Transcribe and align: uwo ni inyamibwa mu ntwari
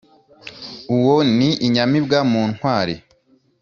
uwo 0.95 1.15
ni 1.37 1.49
inyamibwa 1.65 2.19
mu 2.31 2.41
ntwari 2.53 2.95